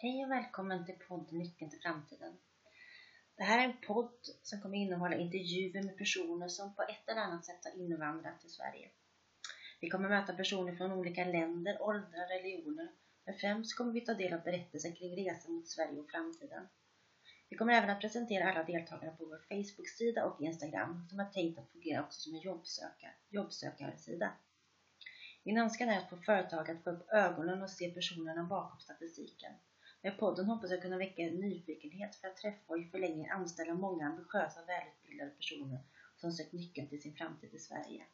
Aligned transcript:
Hej 0.00 0.24
och 0.24 0.30
välkommen 0.30 0.86
till 0.86 0.94
podden 1.08 1.38
Nyckeln 1.38 1.70
till 1.70 1.80
framtiden. 1.80 2.36
Det 3.36 3.44
här 3.44 3.58
är 3.58 3.64
en 3.64 3.80
podd 3.86 4.18
som 4.42 4.60
kommer 4.60 4.78
innehålla 4.78 5.16
intervjuer 5.16 5.82
med 5.82 5.96
personer 5.98 6.48
som 6.48 6.74
på 6.74 6.82
ett 6.82 7.08
eller 7.08 7.20
annat 7.20 7.44
sätt 7.44 7.64
har 7.64 7.80
invandrat 7.80 8.40
till 8.40 8.50
Sverige. 8.50 8.88
Vi 9.80 9.88
kommer 9.88 10.08
möta 10.08 10.32
personer 10.32 10.72
från 10.72 10.92
olika 10.92 11.24
länder, 11.24 11.82
åldrar, 11.82 12.26
religioner, 12.26 12.90
men 13.24 13.34
främst 13.34 13.76
kommer 13.76 13.92
vi 13.92 14.00
ta 14.00 14.14
del 14.14 14.32
av 14.32 14.42
berättelser 14.42 14.90
kring 14.90 15.16
resan 15.16 15.52
mot 15.52 15.68
Sverige 15.68 16.00
och 16.00 16.10
framtiden. 16.10 16.66
Vi 17.48 17.56
kommer 17.56 17.72
även 17.72 17.90
att 17.90 18.00
presentera 18.00 18.48
alla 18.48 18.62
deltagare 18.62 19.10
på 19.10 19.24
vår 19.24 19.40
Facebook-sida 19.48 20.24
och 20.24 20.40
Instagram 20.40 21.06
som 21.08 21.20
är 21.20 21.24
tänkt 21.24 21.58
att 21.58 21.70
fungera 21.72 22.00
också 22.00 22.20
som 22.20 22.34
en 22.34 22.40
jobbsökar, 22.40 23.14
jobbsökarsida. 23.28 24.32
Min 25.42 25.58
önskan 25.58 25.88
är 25.88 25.98
att 25.98 26.08
få 26.08 26.16
företag 26.16 26.70
att 26.70 26.82
få 26.82 26.90
upp 26.90 27.08
ögonen 27.12 27.62
och 27.62 27.70
se 27.70 27.88
personerna 27.88 28.44
bakom 28.44 28.80
statistiken. 28.80 29.52
Med 30.02 30.16
podden 30.16 30.46
hoppas 30.46 30.70
jag 30.70 30.82
kunna 30.82 30.98
väcka 30.98 31.22
en 31.22 31.40
nyfikenhet 31.40 32.14
för 32.14 32.28
att 32.28 32.36
träffa 32.36 32.72
och 32.72 32.78
i 32.78 32.84
förlängningen 32.84 33.32
anställa 33.32 33.74
många 33.74 34.06
ambitiösa 34.06 34.60
och 34.60 34.68
välutbildade 34.68 35.30
personer 35.30 35.80
som 36.16 36.32
sökt 36.32 36.52
nyckeln 36.52 36.88
till 36.88 37.00
sin 37.00 37.12
framtid 37.12 37.54
i 37.54 37.58
Sverige. 37.58 38.04